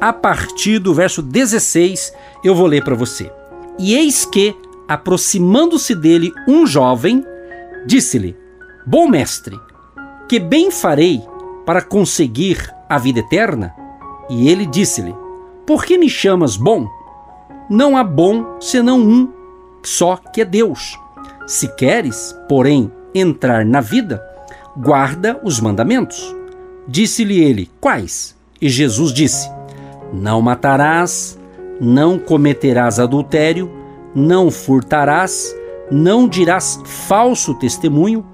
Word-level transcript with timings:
a 0.00 0.12
partir 0.12 0.78
do 0.78 0.92
verso 0.92 1.22
16, 1.22 2.12
eu 2.42 2.54
vou 2.54 2.66
ler 2.66 2.84
para 2.84 2.94
você. 2.94 3.30
E 3.78 3.94
eis 3.94 4.24
que, 4.24 4.54
aproximando-se 4.88 5.94
dele 5.94 6.32
um 6.46 6.66
jovem, 6.66 7.24
disse-lhe: 7.86 8.36
Bom 8.86 9.08
mestre, 9.08 9.58
que 10.28 10.38
bem 10.38 10.70
farei 10.70 11.22
para 11.64 11.82
conseguir 11.82 12.72
a 12.88 12.98
vida 12.98 13.20
eterna? 13.20 13.74
E 14.28 14.48
ele 14.48 14.66
disse-lhe: 14.66 15.14
Por 15.66 15.84
que 15.84 15.98
me 15.98 16.08
chamas 16.08 16.56
bom? 16.56 16.88
Não 17.68 17.96
há 17.96 18.04
bom 18.04 18.58
senão 18.60 18.98
um, 18.98 19.32
só 19.82 20.16
que 20.16 20.42
é 20.42 20.44
Deus. 20.44 20.98
Se 21.46 21.68
queres, 21.76 22.34
porém, 22.48 22.90
entrar 23.14 23.64
na 23.64 23.80
vida, 23.80 24.22
guarda 24.76 25.40
os 25.42 25.60
mandamentos. 25.60 26.34
Disse-lhe 26.86 27.40
ele: 27.40 27.70
Quais? 27.80 28.34
E 28.60 28.68
Jesus 28.68 29.12
disse: 29.12 29.53
Não 30.14 30.40
matarás, 30.40 31.36
não 31.80 32.18
cometerás 32.18 33.00
adultério, 33.00 33.68
não 34.14 34.48
furtarás, 34.50 35.54
não 35.90 36.28
dirás 36.28 36.80
falso 36.84 37.54
testemunho, 37.54 38.24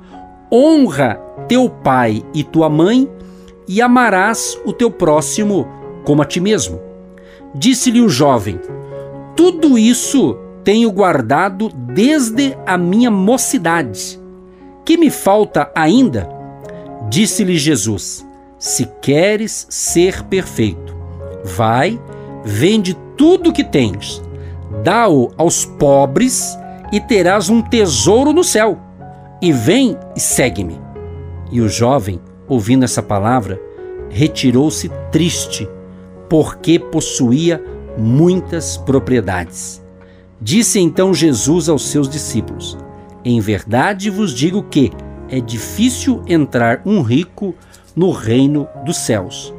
honra 0.53 1.19
teu 1.49 1.71
pai 1.71 2.23
e 2.35 2.45
tua 2.45 2.69
mãe, 2.69 3.11
e 3.67 3.81
amarás 3.81 4.59
o 4.67 4.73
teu 4.73 4.91
próximo 4.91 5.67
como 6.05 6.21
a 6.21 6.25
ti 6.27 6.39
mesmo. 6.39 6.79
Disse-lhe 7.55 8.03
o 8.03 8.09
jovem: 8.09 8.61
Tudo 9.35 9.79
isso 9.79 10.37
tenho 10.63 10.93
guardado 10.93 11.71
desde 11.73 12.57
a 12.67 12.77
minha 12.77 13.11
mocidade. 13.11 14.21
Que 14.85 14.97
me 14.99 15.09
falta 15.09 15.71
ainda? 15.75 16.29
Disse-lhe 17.09 17.57
Jesus: 17.57 18.29
se 18.61 18.87
queres 19.01 19.67
ser 19.71 20.23
perfeito, 20.25 20.95
vai, 21.45 22.01
vende 22.45 22.95
tudo 23.17 23.51
o 23.51 23.53
que 23.53 23.65
tens, 23.65 24.23
dá-o 24.83 25.31
aos 25.37 25.65
pobres 25.65 26.57
e 26.93 27.01
terás 27.01 27.49
um 27.49 27.63
tesouro 27.63 28.33
no 28.33 28.45
céu. 28.45 28.79
E 29.43 29.53
vem 29.53 29.97
e 30.15 30.21
segue-me. 30.21 30.81
E 31.51 31.61
o 31.61 31.69
jovem, 31.69 32.21
ouvindo 32.47 32.85
essa 32.85 33.03
palavra, 33.03 33.61
retirou-se 34.11 34.91
triste, 35.11 35.69
porque 36.29 36.79
possuía 36.79 37.63
muitas 37.97 38.77
propriedades. 38.77 39.83
Disse 40.41 40.81
então 40.81 41.13
Jesus 41.13 41.69
aos 41.69 41.89
seus 41.89 42.09
discípulos: 42.09 42.77
Em 43.25 43.41
verdade 43.41 44.11
vos 44.11 44.35
digo 44.35 44.63
que 44.63 44.91
é 45.29 45.41
difícil 45.41 46.23
entrar 46.27 46.83
um 46.85 47.03
rico 47.03 47.55
no 47.95 48.11
reino 48.11 48.67
dos 48.85 48.99
céus. 48.99 49.55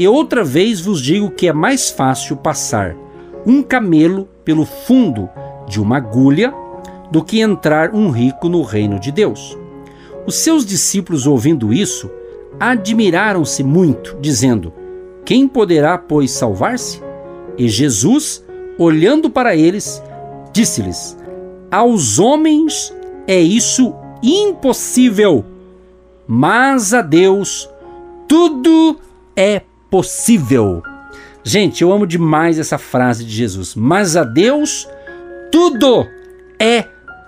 E 0.00 0.08
outra 0.08 0.42
vez 0.42 0.80
vos 0.80 1.02
digo 1.02 1.30
que 1.30 1.46
é 1.46 1.52
mais 1.52 1.90
fácil 1.90 2.34
passar 2.34 2.96
um 3.44 3.62
camelo 3.62 4.26
pelo 4.42 4.64
fundo 4.64 5.28
de 5.68 5.78
uma 5.78 5.98
agulha 5.98 6.54
do 7.10 7.22
que 7.22 7.40
entrar 7.40 7.94
um 7.94 8.08
rico 8.08 8.48
no 8.48 8.62
reino 8.62 8.98
de 8.98 9.12
Deus. 9.12 9.58
Os 10.26 10.36
seus 10.36 10.64
discípulos, 10.64 11.26
ouvindo 11.26 11.70
isso, 11.70 12.10
admiraram-se 12.58 13.62
muito, 13.62 14.16
dizendo: 14.22 14.72
Quem 15.22 15.46
poderá, 15.46 15.98
pois, 15.98 16.30
salvar-se? 16.30 17.02
E 17.58 17.68
Jesus, 17.68 18.42
olhando 18.78 19.28
para 19.28 19.54
eles, 19.54 20.02
disse-lhes: 20.50 21.14
Aos 21.70 22.18
homens 22.18 22.90
é 23.26 23.38
isso 23.38 23.94
impossível 24.22 25.44
mas 26.32 26.94
a 26.94 27.02
Deus 27.02 27.68
tudo 28.28 28.96
é 29.34 29.62
possível. 29.90 30.82
Gente, 31.42 31.82
eu 31.82 31.92
amo 31.92 32.06
demais 32.06 32.58
essa 32.58 32.78
frase 32.78 33.24
de 33.24 33.32
Jesus. 33.32 33.74
Mas 33.74 34.16
a 34.16 34.24
Deus 34.24 34.86
tudo 35.50 36.06
é 36.58 36.84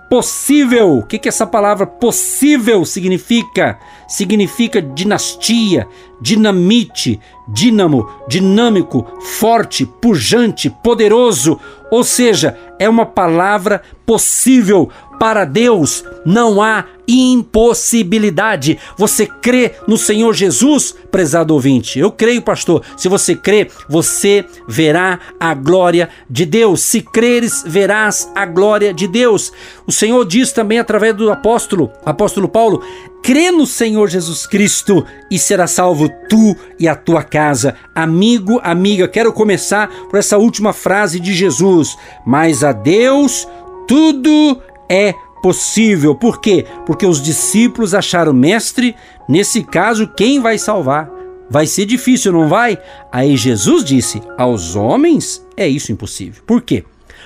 possível. 0.09 0.99
O 0.99 1.03
que, 1.03 1.17
que 1.17 1.27
essa 1.27 1.47
palavra 1.47 1.87
possível 1.87 2.85
significa? 2.85 3.79
Significa 4.07 4.79
dinastia, 4.79 5.87
dinamite, 6.21 7.19
dínamo, 7.47 8.07
dinâmico, 8.27 9.07
forte, 9.39 9.85
pujante, 9.85 10.69
poderoso. 10.69 11.59
Ou 11.91 12.03
seja, 12.03 12.57
é 12.79 12.87
uma 12.87 13.07
palavra 13.07 13.81
possível, 14.05 14.89
para 15.23 15.45
Deus 15.45 16.03
não 16.25 16.61
há 16.61 16.83
impossibilidade. 17.07 18.77
Você 18.97 19.25
crê 19.25 19.71
no 19.87 19.97
Senhor 19.97 20.33
Jesus, 20.33 20.93
prezado 21.09 21.53
ouvinte? 21.53 21.97
Eu 21.97 22.11
creio, 22.11 22.41
pastor. 22.41 22.83
Se 22.97 23.07
você 23.07 23.33
crê, 23.33 23.69
você 23.87 24.43
verá 24.67 25.21
a 25.39 25.53
glória 25.53 26.09
de 26.29 26.45
Deus. 26.45 26.81
Se 26.81 26.99
creres, 26.99 27.63
verás 27.65 28.29
a 28.35 28.45
glória 28.45 28.93
de 28.93 29.07
Deus. 29.07 29.53
O 29.87 29.93
Senhor 29.93 30.25
diz 30.25 30.51
também 30.51 30.77
através 30.77 31.15
do 31.15 31.31
apóstolo, 31.31 31.89
apóstolo 32.05 32.49
Paulo: 32.49 32.83
crê 33.23 33.49
no 33.49 33.65
Senhor 33.65 34.09
Jesus 34.09 34.45
Cristo 34.45 35.05
e 35.31 35.39
será 35.39 35.67
salvo 35.67 36.09
tu 36.27 36.53
e 36.77 36.85
a 36.85 36.95
tua 36.95 37.23
casa. 37.23 37.77
Amigo, 37.95 38.59
amiga, 38.61 39.07
quero 39.07 39.31
começar 39.31 39.89
por 40.09 40.19
essa 40.19 40.37
última 40.37 40.73
frase 40.73 41.17
de 41.17 41.33
Jesus: 41.33 41.95
Mas 42.25 42.61
a 42.61 42.73
Deus 42.73 43.47
tudo 43.87 44.61
é 44.93 45.15
possível. 45.41 46.13
Por 46.13 46.39
quê? 46.39 46.65
Porque 46.85 47.05
os 47.05 47.19
discípulos 47.19 47.95
acharam, 47.95 48.31
mestre, 48.31 48.95
nesse 49.27 49.63
caso, 49.63 50.07
quem 50.07 50.39
vai 50.39 50.57
salvar? 50.59 51.09
Vai 51.49 51.65
ser 51.65 51.85
difícil, 51.85 52.31
não 52.31 52.47
vai? 52.47 52.77
Aí 53.11 53.35
Jesus 53.35 53.83
disse: 53.83 54.21
aos 54.37 54.75
homens 54.75 55.45
é 55.57 55.67
isso 55.67 55.91
impossível. 55.91 56.43
Por 56.45 56.61
quê? 56.61 56.85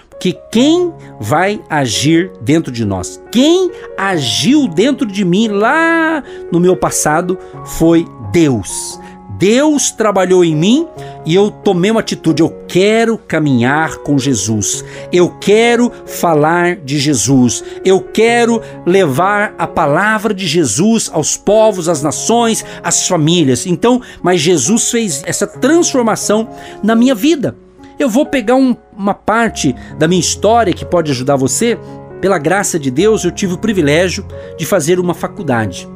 Porque 0.10 0.36
quem 0.52 0.92
vai 1.20 1.62
agir 1.70 2.32
dentro 2.42 2.72
de 2.72 2.84
nós? 2.84 3.22
Quem 3.32 3.70
agiu 3.96 4.68
dentro 4.68 5.06
de 5.06 5.24
mim 5.24 5.48
lá 5.48 6.24
no 6.52 6.60
meu 6.60 6.76
passado 6.76 7.38
foi 7.64 8.08
Deus. 8.32 9.00
Deus 9.38 9.92
trabalhou 9.92 10.44
em 10.44 10.56
mim 10.56 10.88
e 11.26 11.36
eu 11.36 11.52
tomei 11.52 11.92
uma 11.92 12.00
atitude. 12.00 12.42
Eu 12.42 12.50
quero 12.68 13.18
caminhar 13.18 13.98
com 13.98 14.18
Jesus. 14.18 14.84
Eu 15.12 15.30
quero 15.30 15.92
falar 16.06 16.78
de 16.78 16.98
Jesus. 16.98 17.64
Eu 17.86 18.02
quero 18.02 18.62
levar 18.86 19.54
a 19.58 19.68
palavra 19.68 20.34
de 20.34 20.48
Jesus 20.48 21.10
aos 21.14 21.38
povos, 21.38 21.88
às 21.88 22.02
nações, 22.02 22.66
às 22.84 23.08
famílias. 23.08 23.68
Então, 23.68 24.02
mas 24.24 24.42
Jesus 24.42 24.90
fez 24.90 25.22
essa 25.26 25.46
transformação 25.46 26.50
na 26.82 26.96
minha 26.96 27.14
vida. 27.14 27.56
Eu 28.00 28.10
vou 28.10 28.26
pegar 28.26 28.56
um, 28.56 28.76
uma 28.96 29.14
parte 29.14 29.76
da 30.00 30.08
minha 30.08 30.22
história 30.22 30.74
que 30.74 30.86
pode 30.86 31.12
ajudar 31.12 31.36
você. 31.36 31.78
Pela 32.22 32.40
graça 32.40 32.80
de 32.80 32.90
Deus, 32.90 33.24
eu 33.24 33.32
tive 33.32 33.54
o 33.54 33.60
privilégio 33.60 34.26
de 34.58 34.66
fazer 34.66 35.00
uma 35.00 35.14
faculdade. 35.14 35.88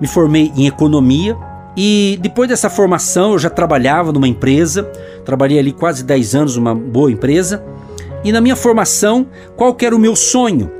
Me 0.00 0.08
formei 0.08 0.52
em 0.56 0.66
economia 0.66 1.36
e 1.80 2.18
depois 2.20 2.48
dessa 2.48 2.68
formação, 2.68 3.34
eu 3.34 3.38
já 3.38 3.48
trabalhava 3.48 4.10
numa 4.10 4.26
empresa, 4.26 4.82
trabalhei 5.24 5.60
ali 5.60 5.70
quase 5.70 6.02
10 6.02 6.34
anos 6.34 6.56
numa 6.56 6.74
boa 6.74 7.08
empresa. 7.08 7.64
E 8.24 8.32
na 8.32 8.40
minha 8.40 8.56
formação, 8.56 9.28
qual 9.54 9.72
que 9.72 9.86
era 9.86 9.94
o 9.94 9.98
meu 9.98 10.16
sonho? 10.16 10.72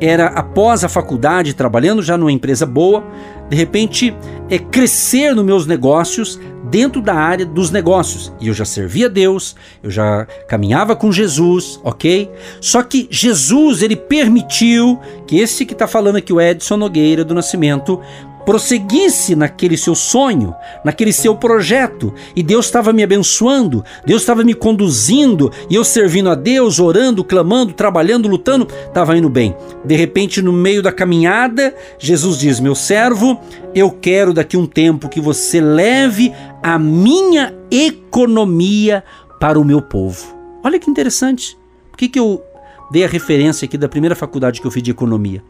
Era 0.00 0.26
após 0.26 0.84
a 0.84 0.88
faculdade, 0.88 1.54
trabalhando 1.54 2.04
já 2.04 2.16
numa 2.16 2.30
empresa 2.30 2.64
boa, 2.64 3.02
de 3.50 3.56
repente 3.56 4.16
é 4.48 4.56
crescer 4.56 5.34
nos 5.34 5.44
meus 5.44 5.66
negócios 5.66 6.38
dentro 6.70 7.02
da 7.02 7.14
área 7.14 7.44
dos 7.44 7.72
negócios. 7.72 8.32
E 8.40 8.46
eu 8.46 8.54
já 8.54 8.64
servia 8.64 9.06
a 9.06 9.08
Deus, 9.08 9.56
eu 9.82 9.90
já 9.90 10.24
caminhava 10.46 10.94
com 10.94 11.10
Jesus, 11.10 11.80
ok? 11.82 12.30
Só 12.60 12.80
que 12.84 13.08
Jesus, 13.10 13.82
ele 13.82 13.96
permitiu 13.96 15.00
que 15.26 15.40
esse 15.40 15.66
que 15.66 15.72
está 15.72 15.88
falando 15.88 16.16
aqui, 16.16 16.32
o 16.32 16.40
Edson 16.40 16.76
Nogueira 16.76 17.24
do 17.24 17.34
Nascimento, 17.34 18.00
prosseguisse 18.44 19.34
naquele 19.34 19.76
seu 19.76 19.94
sonho, 19.94 20.54
naquele 20.84 21.12
seu 21.12 21.36
projeto, 21.36 22.12
e 22.36 22.42
Deus 22.42 22.66
estava 22.66 22.92
me 22.92 23.02
abençoando, 23.02 23.84
Deus 24.04 24.22
estava 24.22 24.44
me 24.44 24.54
conduzindo, 24.54 25.50
e 25.70 25.74
eu 25.74 25.84
servindo 25.84 26.28
a 26.28 26.34
Deus, 26.34 26.78
orando, 26.78 27.24
clamando, 27.24 27.72
trabalhando, 27.72 28.28
lutando, 28.28 28.68
estava 28.86 29.16
indo 29.16 29.28
bem. 29.28 29.56
De 29.84 29.96
repente, 29.96 30.42
no 30.42 30.52
meio 30.52 30.82
da 30.82 30.92
caminhada, 30.92 31.74
Jesus 31.98 32.38
diz: 32.38 32.60
Meu 32.60 32.74
servo, 32.74 33.40
eu 33.74 33.90
quero 33.90 34.32
daqui 34.32 34.56
um 34.56 34.66
tempo 34.66 35.08
que 35.08 35.20
você 35.20 35.60
leve 35.60 36.32
a 36.62 36.78
minha 36.78 37.54
economia 37.70 39.04
para 39.40 39.58
o 39.58 39.64
meu 39.64 39.80
povo. 39.80 40.34
Olha 40.62 40.78
que 40.78 40.90
interessante. 40.90 41.56
Por 41.90 41.98
que, 41.98 42.08
que 42.08 42.18
eu 42.18 42.42
dei 42.90 43.04
a 43.04 43.08
referência 43.08 43.66
aqui 43.66 43.76
da 43.76 43.88
primeira 43.88 44.14
faculdade 44.14 44.60
que 44.60 44.66
eu 44.66 44.70
fiz 44.70 44.82
de 44.82 44.90
economia? 44.90 45.42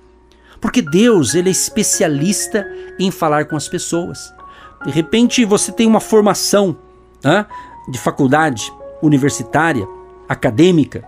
Porque 0.65 0.81
Deus, 0.81 1.35
ele 1.35 1.51
é 1.51 1.53
especialista 1.53 2.67
em 2.99 3.11
falar 3.11 3.45
com 3.45 3.55
as 3.55 3.69
pessoas. 3.69 4.33
De 4.83 4.91
repente 4.91 5.45
você 5.45 5.71
tem 5.71 5.87
uma 5.87 6.01
formação 6.01 6.75
né, 7.23 7.45
de 7.87 7.99
faculdade 7.99 8.73
universitária, 9.03 9.87
acadêmica, 10.27 11.05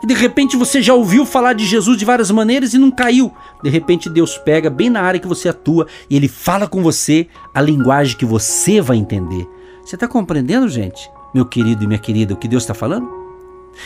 e 0.00 0.06
de 0.06 0.14
repente 0.14 0.56
você 0.56 0.80
já 0.80 0.94
ouviu 0.94 1.26
falar 1.26 1.54
de 1.54 1.66
Jesus 1.66 1.98
de 1.98 2.04
várias 2.04 2.30
maneiras 2.30 2.72
e 2.72 2.78
não 2.78 2.88
caiu. 2.88 3.34
De 3.64 3.68
repente 3.68 4.08
Deus 4.08 4.38
pega 4.38 4.70
bem 4.70 4.88
na 4.88 5.00
área 5.02 5.18
que 5.18 5.26
você 5.26 5.48
atua 5.48 5.88
e 6.08 6.14
ele 6.14 6.28
fala 6.28 6.68
com 6.68 6.80
você 6.80 7.26
a 7.52 7.60
linguagem 7.60 8.16
que 8.16 8.24
você 8.24 8.80
vai 8.80 8.96
entender. 8.96 9.44
Você 9.84 9.96
está 9.96 10.06
compreendendo, 10.06 10.68
gente? 10.68 11.10
Meu 11.34 11.44
querido 11.44 11.82
e 11.82 11.86
minha 11.88 11.98
querida, 11.98 12.32
o 12.32 12.36
que 12.36 12.46
Deus 12.46 12.62
está 12.62 12.74
falando? 12.74 13.10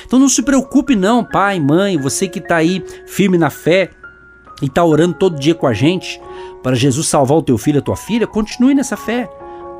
Então 0.04 0.18
não 0.18 0.28
se 0.28 0.42
preocupe 0.42 0.94
não, 0.94 1.24
pai, 1.24 1.58
mãe, 1.58 1.96
você 1.96 2.28
que 2.28 2.40
está 2.40 2.56
aí 2.56 2.84
firme 3.06 3.38
na 3.38 3.48
fé 3.48 3.88
e 4.62 4.66
está 4.66 4.84
orando 4.84 5.14
todo 5.14 5.38
dia 5.38 5.54
com 5.54 5.66
a 5.66 5.72
gente 5.72 6.20
para 6.62 6.74
Jesus 6.74 7.06
salvar 7.06 7.38
o 7.38 7.42
teu 7.42 7.56
filho, 7.56 7.78
a 7.78 7.82
tua 7.82 7.96
filha, 7.96 8.26
continue 8.26 8.74
nessa 8.74 8.96
fé. 8.96 9.30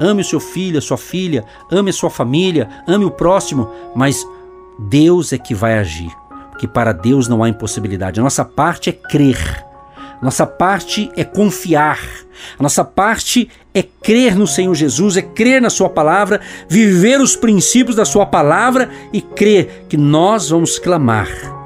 Ame 0.00 0.22
o 0.22 0.24
seu 0.24 0.38
filho, 0.38 0.78
a 0.78 0.82
sua 0.82 0.96
filha, 0.96 1.44
ame 1.70 1.90
a 1.90 1.92
sua 1.92 2.08
família, 2.08 2.68
ame 2.86 3.04
o 3.04 3.10
próximo, 3.10 3.68
mas 3.96 4.24
Deus 4.78 5.32
é 5.32 5.38
que 5.38 5.54
vai 5.54 5.76
agir 5.76 6.10
que 6.58 6.66
para 6.66 6.92
Deus 6.92 7.28
não 7.28 7.42
há 7.42 7.48
impossibilidade. 7.48 8.20
A 8.20 8.22
nossa 8.22 8.44
parte 8.44 8.90
é 8.90 8.92
crer. 8.92 9.64
Nossa 10.20 10.44
parte 10.44 11.10
é 11.16 11.22
confiar. 11.22 12.00
A 12.58 12.62
nossa 12.62 12.84
parte 12.84 13.48
é 13.72 13.82
crer 13.82 14.34
no 14.34 14.46
Senhor 14.46 14.74
Jesus, 14.74 15.16
é 15.16 15.22
crer 15.22 15.62
na 15.62 15.70
Sua 15.70 15.88
palavra, 15.88 16.40
viver 16.68 17.20
os 17.20 17.36
princípios 17.36 17.96
da 17.96 18.04
Sua 18.04 18.26
palavra 18.26 18.90
e 19.12 19.22
crer 19.22 19.86
que 19.88 19.96
nós 19.96 20.50
vamos 20.50 20.78
clamar 20.78 21.57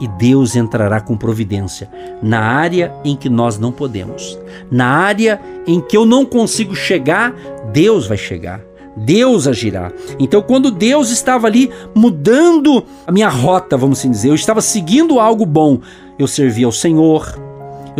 e 0.00 0.08
Deus 0.08 0.56
entrará 0.56 1.00
com 1.00 1.16
providência 1.16 1.88
na 2.22 2.40
área 2.40 2.92
em 3.04 3.14
que 3.14 3.28
nós 3.28 3.58
não 3.58 3.70
podemos. 3.70 4.38
Na 4.70 4.86
área 4.86 5.40
em 5.66 5.80
que 5.80 5.96
eu 5.96 6.06
não 6.06 6.24
consigo 6.24 6.74
chegar, 6.74 7.34
Deus 7.72 8.06
vai 8.06 8.16
chegar. 8.16 8.60
Deus 8.96 9.46
agirá. 9.46 9.92
Então, 10.18 10.42
quando 10.42 10.70
Deus 10.70 11.10
estava 11.10 11.46
ali 11.46 11.70
mudando 11.94 12.84
a 13.06 13.12
minha 13.12 13.28
rota, 13.28 13.76
vamos 13.76 13.98
assim 13.98 14.10
dizer, 14.10 14.28
eu 14.28 14.34
estava 14.34 14.60
seguindo 14.60 15.20
algo 15.20 15.46
bom, 15.46 15.80
eu 16.18 16.26
servia 16.26 16.66
ao 16.66 16.72
Senhor. 16.72 17.49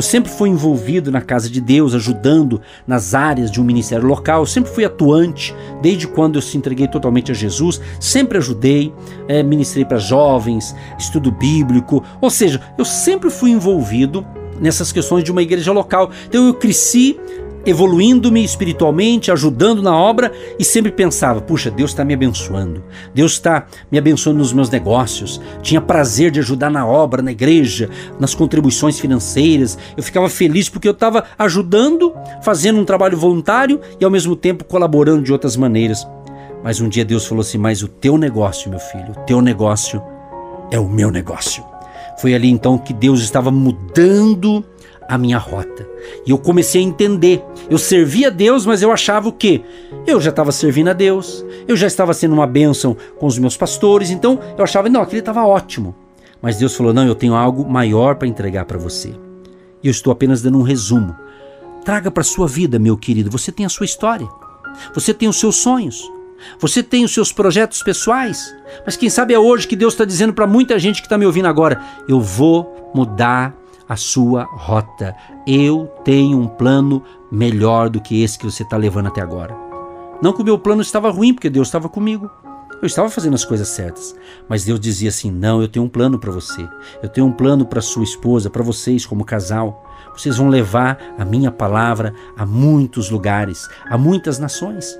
Eu 0.01 0.03
sempre 0.03 0.33
fui 0.33 0.49
envolvido 0.49 1.13
na 1.13 1.21
casa 1.21 1.51
de 1.51 1.61
Deus, 1.61 1.95
ajudando 1.95 2.63
nas 2.87 3.13
áreas 3.13 3.51
de 3.51 3.61
um 3.61 3.65
ministério 3.65 4.07
local. 4.09 4.41
Eu 4.41 4.47
sempre 4.47 4.73
fui 4.73 4.83
atuante, 4.83 5.55
desde 5.83 6.07
quando 6.07 6.37
eu 6.37 6.41
se 6.41 6.57
entreguei 6.57 6.89
totalmente 6.89 7.31
a 7.31 7.35
Jesus. 7.35 7.79
Sempre 8.01 8.39
ajudei, 8.39 8.95
é, 9.29 9.43
ministrei 9.43 9.85
para 9.85 9.99
jovens, 9.99 10.75
estudo 10.99 11.31
bíblico. 11.31 12.03
Ou 12.19 12.31
seja, 12.31 12.63
eu 12.79 12.85
sempre 12.87 13.29
fui 13.29 13.51
envolvido 13.51 14.27
nessas 14.59 14.91
questões 14.91 15.23
de 15.23 15.31
uma 15.31 15.43
igreja 15.43 15.71
local. 15.71 16.11
Então 16.27 16.47
eu 16.47 16.55
cresci 16.55 17.21
evoluindo-me 17.65 18.43
espiritualmente, 18.43 19.31
ajudando 19.31 19.83
na 19.83 19.97
obra 19.97 20.33
e 20.59 20.65
sempre 20.65 20.91
pensava: 20.91 21.41
puxa, 21.41 21.71
Deus 21.71 21.91
está 21.91 22.05
me 22.05 22.15
abençoando, 22.15 22.83
Deus 23.15 23.33
está 23.33 23.67
me 23.91 23.99
abençoando 23.99 24.39
nos 24.39 24.53
meus 24.53 24.71
negócios. 24.71 25.41
Tinha 25.63 25.81
prazer 25.81 26.31
de 26.31 26.41
ajudar 26.41 26.71
na 26.71 26.87
obra, 26.87 27.23
na 27.23 27.33
igreja, 27.33 27.89
nas 28.19 28.35
contribuições 28.35 28.99
financeiras. 28.99 29.79
Eu 29.97 30.03
ficava 30.03 30.29
feliz 30.29 30.69
porque 30.69 30.89
eu 30.89 30.93
estava 30.93 31.25
ajudando, 31.39 32.15
fazendo 32.43 32.81
um 32.81 32.85
trabalho 32.85 33.17
voluntário 33.17 33.81
e 33.99 34.05
ao 34.05 34.11
mesmo 34.11 34.37
tempo 34.37 34.65
colaborando 34.65 35.23
de 35.23 35.33
outras 35.33 35.57
maneiras. 35.57 36.07
Mas 36.63 36.81
um 36.81 36.89
dia 36.89 37.05
Deus 37.05 37.27
falou 37.27 37.43
assim: 37.43 37.59
Mas 37.59 37.83
o 37.83 37.89
teu 37.89 38.19
negócio, 38.19 38.71
meu 38.71 38.81
filho, 38.81 39.13
o 39.13 39.21
teu 39.25 39.41
negócio 39.41 40.03
é 40.71 40.79
o 40.79 40.89
meu 40.89 41.11
negócio. 41.11 41.65
Foi 42.21 42.35
ali 42.35 42.51
então 42.51 42.77
que 42.77 42.93
Deus 42.93 43.21
estava 43.21 43.51
mudando 43.51 44.65
a 45.11 45.19
minha 45.19 45.39
rota. 45.39 45.89
E 46.25 46.31
eu 46.31 46.39
comecei 46.39 46.81
a 46.81 46.85
entender. 46.85 47.45
Eu 47.69 47.79
servia 47.79 48.29
a 48.29 48.31
Deus, 48.31 48.65
mas 48.65 48.81
eu 48.81 48.93
achava 48.93 49.29
o 49.29 49.33
quê? 49.33 49.61
Eu 50.07 50.21
já 50.21 50.31
estava 50.31 50.53
servindo 50.53 50.89
a 50.89 50.93
Deus, 50.93 51.45
eu 51.67 51.77
já 51.77 51.89
estava 51.89 52.15
sendo 52.15 52.33
uma 52.33 52.47
bênção 52.47 52.97
com 53.19 53.27
os 53.27 53.37
meus 53.37 53.57
pastores, 53.57 54.11
então 54.11 54.39
eu 54.57 54.63
achava, 54.63 54.89
não, 54.89 55.03
aquele 55.03 55.19
estava 55.19 55.45
ótimo. 55.45 55.97
Mas 56.41 56.59
Deus 56.59 56.77
falou: 56.77 56.95
não, 56.95 57.05
eu 57.05 57.17
tenho 57.17 57.35
algo 57.35 57.69
maior 57.69 58.15
para 58.15 58.29
entregar 58.29 58.65
para 58.67 58.79
você. 58.79 59.13
E 59.83 59.89
eu 59.89 59.91
estou 59.91 60.13
apenas 60.13 60.43
dando 60.43 60.59
um 60.59 60.63
resumo. 60.63 61.15
Traga 61.85 62.09
para 62.09 62.21
a 62.21 62.25
sua 62.25 62.47
vida, 62.47 62.79
meu 62.79 62.97
querido. 62.97 63.31
Você 63.33 63.51
tem 63.51 63.67
a 63.67 63.69
sua 63.69 63.87
história, 63.87 64.29
você 64.95 65.13
tem 65.13 65.29
os 65.29 65.41
seus 65.41 65.57
sonhos, 65.57 66.09
você 66.61 66.85
tem 66.85 67.05
os 67.05 67.13
seus 67.13 67.33
projetos 67.33 67.83
pessoais, 67.83 68.55
mas 68.87 68.97
quem 68.97 69.11
sabe 69.11 69.35
é 69.35 69.39
hoje 69.39 69.67
que 69.67 69.75
Deus 69.75 69.95
está 69.95 70.05
dizendo 70.05 70.33
para 70.33 70.47
muita 70.47 70.79
gente 70.79 71.01
que 71.01 71.07
está 71.07 71.19
me 71.19 71.27
ouvindo 71.27 71.49
agora: 71.49 71.83
eu 72.09 72.21
vou 72.21 72.93
mudar 72.95 73.60
a 73.91 73.97
sua 73.97 74.45
rota. 74.45 75.17
Eu 75.45 75.91
tenho 76.05 76.39
um 76.39 76.47
plano 76.47 77.03
melhor 77.29 77.91
do 77.91 78.01
que 78.01 78.23
esse 78.23 78.39
que 78.39 78.45
você 78.45 78.63
está 78.63 78.77
levando 78.77 79.09
até 79.09 79.21
agora. 79.21 79.53
Não 80.23 80.33
que 80.33 80.41
o 80.41 80.45
meu 80.45 80.57
plano 80.57 80.81
estava 80.81 81.11
ruim, 81.11 81.35
porque 81.35 81.51
Deus 81.51 81.67
estava 81.67 81.89
comigo. 81.89 82.31
Eu 82.81 82.87
estava 82.87 83.11
fazendo 83.11 83.35
as 83.35 83.45
coisas 83.45 83.67
certas, 83.67 84.15
mas 84.49 84.65
Deus 84.65 84.79
dizia 84.79 85.09
assim: 85.09 85.29
"Não, 85.29 85.61
eu 85.61 85.67
tenho 85.67 85.85
um 85.85 85.89
plano 85.89 86.21
para 86.21 86.31
você. 86.31 86.67
Eu 87.03 87.09
tenho 87.09 87.27
um 87.27 87.33
plano 87.33 87.67
para 87.67 87.81
sua 87.81 88.05
esposa, 88.05 88.49
para 88.49 88.63
vocês 88.63 89.05
como 89.05 89.25
casal. 89.25 89.85
Vocês 90.17 90.37
vão 90.37 90.49
levar 90.49 90.97
a 91.19 91.25
minha 91.25 91.51
palavra 91.51 92.15
a 92.37 92.47
muitos 92.47 93.11
lugares, 93.11 93.69
a 93.91 93.99
muitas 93.99 94.39
nações." 94.39 94.97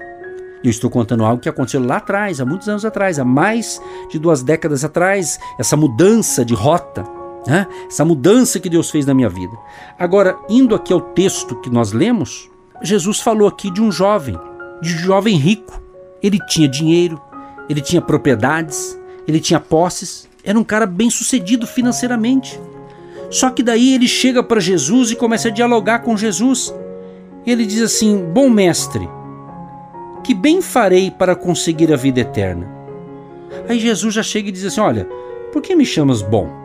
Eu 0.65 0.71
estou 0.71 0.91
contando 0.91 1.25
algo 1.25 1.41
que 1.41 1.49
aconteceu 1.49 1.83
lá 1.83 1.99
atrás, 1.99 2.41
há 2.41 2.45
muitos 2.45 2.69
anos 2.69 2.85
atrás, 2.85 3.19
há 3.21 3.25
mais 3.25 3.81
de 4.11 4.19
duas 4.19 4.43
décadas 4.43 4.85
atrás, 4.85 5.39
essa 5.59 5.75
mudança 5.75 6.45
de 6.45 6.53
rota 6.53 7.20
né? 7.47 7.67
essa 7.87 8.05
mudança 8.05 8.61
que 8.61 8.69
Deus 8.69 8.91
fez 8.91 9.07
na 9.07 9.15
minha 9.15 9.29
vida. 9.29 9.57
Agora, 9.99 10.39
indo 10.49 10.75
aqui 10.75 10.93
ao 10.93 11.01
texto 11.01 11.57
que 11.57 11.71
nós 11.71 11.93
lemos, 11.93 12.51
Jesus 12.83 13.21
falou 13.21 13.49
aqui 13.49 13.71
de 13.71 13.81
um 13.81 13.91
jovem, 13.91 14.39
de 14.81 14.95
um 14.95 14.99
jovem 14.99 15.37
rico. 15.37 15.81
Ele 16.23 16.39
tinha 16.47 16.69
dinheiro, 16.69 17.21
ele 17.69 17.81
tinha 17.81 18.01
propriedades, 18.01 18.99
ele 19.27 19.41
tinha 19.41 19.61
posses, 19.61 20.29
era 20.45 20.59
um 20.59 20.65
cara 20.65 20.87
bem 20.87 21.11
sucedido 21.11 21.67
financeiramente. 21.67 22.61
Só 23.31 23.51
que 23.51 23.63
daí 23.63 23.95
ele 23.95 24.09
chega 24.09 24.43
para 24.43 24.61
Jesus 24.61 25.11
e 25.11 25.17
começa 25.17 25.49
a 25.49 25.53
dialogar 25.53 26.01
com 26.01 26.17
Jesus. 26.17 26.75
Ele 27.47 27.65
diz 27.65 27.81
assim: 27.81 28.25
Bom 28.33 28.51
mestre, 28.51 29.09
que 30.25 30.35
bem 30.35 30.61
farei 30.61 31.11
para 31.11 31.37
conseguir 31.37 31.93
a 31.93 31.97
vida 31.97 32.21
eterna? 32.21 32.69
Aí 33.69 33.79
Jesus 33.79 34.15
já 34.15 34.23
chega 34.23 34.49
e 34.49 34.53
diz 34.53 34.65
assim: 34.65 34.81
Olha, 34.81 35.07
por 35.53 35.63
que 35.63 35.77
me 35.77 35.87
chamas 35.87 36.23
bom? 36.23 36.60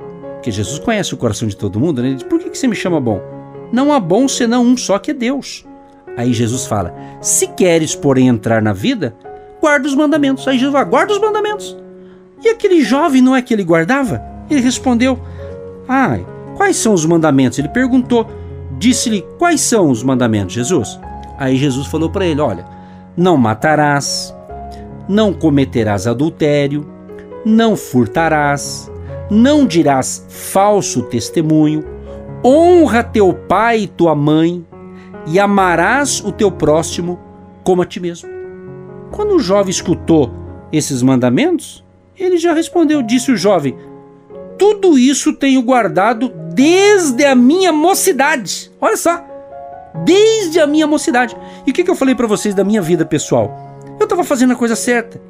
Porque 0.45 0.51
Jesus 0.51 0.77
conhece 0.77 1.11
o 1.11 1.17
coração 1.17 1.47
de 1.47 1.57
todo 1.57 1.79
mundo, 1.79 2.03
né? 2.03 2.09
Ele 2.09 2.17
diz: 2.17 2.23
Por 2.23 2.37
que, 2.37 2.51
que 2.51 2.57
você 2.59 2.67
me 2.67 2.75
chama 2.75 3.01
bom? 3.01 3.19
Não 3.71 3.91
há 3.91 3.99
bom 3.99 4.27
senão 4.27 4.63
um 4.63 4.77
só 4.77 4.99
que 4.99 5.09
é 5.09 5.13
Deus. 5.15 5.65
Aí 6.15 6.31
Jesus 6.33 6.67
fala: 6.67 6.93
Se 7.19 7.47
queres, 7.47 7.95
porém, 7.95 8.27
entrar 8.27 8.61
na 8.61 8.71
vida, 8.71 9.15
guarda 9.59 9.87
os 9.87 9.95
mandamentos. 9.95 10.47
Aí 10.47 10.59
Jesus 10.59 10.71
fala: 10.71 10.85
Guarda 10.85 11.13
os 11.13 11.19
mandamentos. 11.19 11.75
E 12.43 12.47
aquele 12.47 12.83
jovem 12.83 13.23
não 13.23 13.35
é 13.35 13.41
que 13.41 13.55
ele 13.55 13.63
guardava? 13.63 14.21
Ele 14.47 14.61
respondeu: 14.61 15.19
Ah, 15.89 16.19
quais 16.55 16.75
são 16.75 16.93
os 16.93 17.07
mandamentos? 17.07 17.57
Ele 17.57 17.69
perguntou. 17.69 18.29
Disse-lhe: 18.77 19.25
Quais 19.39 19.61
são 19.61 19.89
os 19.89 20.03
mandamentos, 20.03 20.53
Jesus? 20.53 20.99
Aí 21.39 21.57
Jesus 21.57 21.87
falou 21.87 22.11
para 22.11 22.23
ele: 22.23 22.39
Olha, 22.39 22.67
não 23.17 23.35
matarás, 23.35 24.31
não 25.09 25.33
cometerás 25.33 26.05
adultério, 26.05 26.85
não 27.43 27.75
furtarás, 27.75 28.91
não 29.29 29.65
dirás 29.65 30.25
falso 30.29 31.03
testemunho, 31.03 31.83
honra 32.43 33.03
teu 33.03 33.33
pai 33.33 33.81
e 33.81 33.87
tua 33.87 34.15
mãe, 34.15 34.65
e 35.27 35.39
amarás 35.39 36.21
o 36.23 36.31
teu 36.31 36.51
próximo 36.51 37.19
como 37.63 37.81
a 37.81 37.85
ti 37.85 37.99
mesmo. 37.99 38.29
Quando 39.11 39.35
o 39.35 39.39
jovem 39.39 39.71
escutou 39.71 40.31
esses 40.71 41.01
mandamentos, 41.01 41.83
ele 42.17 42.37
já 42.37 42.53
respondeu, 42.53 43.01
disse 43.01 43.31
o 43.31 43.37
jovem: 43.37 43.75
Tudo 44.57 44.97
isso 44.97 45.33
tenho 45.33 45.61
guardado 45.61 46.31
desde 46.53 47.25
a 47.25 47.35
minha 47.35 47.71
mocidade. 47.71 48.71
Olha 48.79 48.97
só, 48.97 49.23
desde 50.03 50.59
a 50.59 50.67
minha 50.67 50.87
mocidade. 50.87 51.35
E 51.65 51.71
o 51.71 51.73
que, 51.73 51.83
que 51.83 51.89
eu 51.89 51.95
falei 51.95 52.15
para 52.15 52.27
vocês 52.27 52.53
da 52.53 52.63
minha 52.63 52.81
vida 52.81 53.05
pessoal? 53.05 53.73
Eu 53.99 54.03
estava 54.03 54.23
fazendo 54.23 54.53
a 54.53 54.55
coisa 54.55 54.75
certa, 54.75 55.21